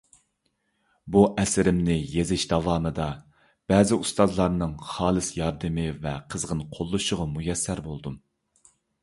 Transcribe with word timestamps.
بۇ 1.15 1.19
ئەسىرىمنى 1.41 1.97
يېزىش 2.13 2.45
داۋامىدا 2.53 3.07
بەزى 3.73 3.99
ئۇستازلارنىڭ 4.05 4.73
خالىس 4.93 5.31
ياردىمى 5.37 5.87
ۋە 6.09 6.17
قىزغىن 6.35 6.65
قوللىشىغا 6.79 7.31
مۇيەسسەر 7.37 7.85
بولدۇم. 7.91 8.19